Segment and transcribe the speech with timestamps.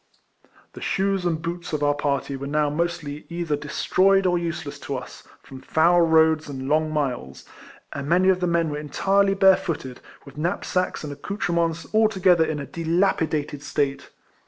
[0.73, 4.97] The shoes and boots of our parry were now mostly either destroyed or useless to
[4.97, 5.27] us.
[5.43, 7.45] from foul roads and long miles,
[7.93, 12.59] and many of the men were entirely barefooted, with knap sacks and accoutrements altogether in
[12.59, 14.09] a dilapidated state.